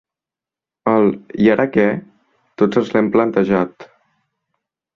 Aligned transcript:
El 0.91 1.05
‘i 1.43 1.49
ara 1.57 1.67
què?’ 1.75 1.85
tots 2.63 2.81
ens 2.83 2.91
l’hem 2.97 3.13
plantejat. 3.17 3.89